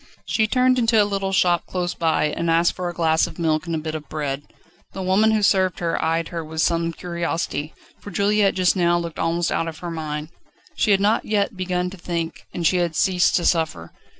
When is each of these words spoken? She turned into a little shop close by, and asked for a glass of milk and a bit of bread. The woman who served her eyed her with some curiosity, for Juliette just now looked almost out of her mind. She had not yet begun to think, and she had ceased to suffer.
She 0.25 0.47
turned 0.47 0.79
into 0.79 0.99
a 0.99 1.05
little 1.05 1.31
shop 1.31 1.67
close 1.67 1.93
by, 1.93 2.25
and 2.29 2.49
asked 2.49 2.73
for 2.73 2.89
a 2.89 2.93
glass 2.95 3.27
of 3.27 3.37
milk 3.37 3.67
and 3.67 3.75
a 3.75 3.77
bit 3.77 3.93
of 3.93 4.09
bread. 4.09 4.41
The 4.93 5.03
woman 5.03 5.29
who 5.29 5.43
served 5.43 5.77
her 5.77 6.03
eyed 6.03 6.29
her 6.29 6.43
with 6.43 6.63
some 6.63 6.91
curiosity, 6.91 7.75
for 7.99 8.09
Juliette 8.09 8.55
just 8.55 8.75
now 8.75 8.97
looked 8.97 9.19
almost 9.19 9.51
out 9.51 9.67
of 9.67 9.77
her 9.77 9.91
mind. 9.91 10.29
She 10.75 10.89
had 10.89 11.01
not 11.01 11.25
yet 11.25 11.55
begun 11.55 11.91
to 11.91 11.97
think, 11.97 12.47
and 12.51 12.65
she 12.65 12.77
had 12.77 12.95
ceased 12.95 13.35
to 13.35 13.45
suffer. 13.45 13.91